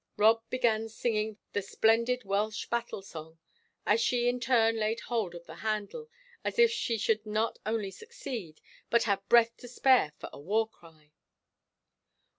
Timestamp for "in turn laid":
4.27-5.01